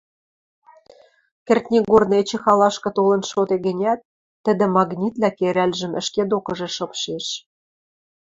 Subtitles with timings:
[1.45, 3.99] Кӹртнигорны эче халашкы толын шоде гӹнят,
[4.43, 7.25] тӹдӹ магнитлӓ керӓлжӹм ӹшке докыжы шыпшеш.